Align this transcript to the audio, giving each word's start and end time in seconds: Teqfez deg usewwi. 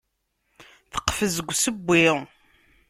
Teqfez 0.91 1.33
deg 1.37 1.49
usewwi. 1.51 2.05